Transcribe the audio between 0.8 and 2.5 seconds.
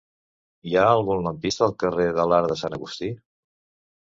algun lampista al carrer de